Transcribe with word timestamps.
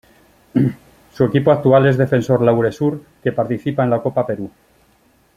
Su 1.13 1.25
equipo 1.25 1.51
actual 1.51 1.85
es 1.85 1.95
Defensor 1.95 2.41
Laure 2.41 2.71
Sur 2.71 2.99
que 3.23 3.31
participa 3.33 3.83
en 3.83 3.91
la 3.91 4.01
Copa 4.01 4.25
Perú. 4.25 4.49